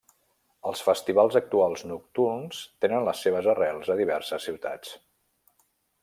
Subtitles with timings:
[0.69, 4.97] Els festivals actuals nocturns tenen les seves arrels a diverses ciutats.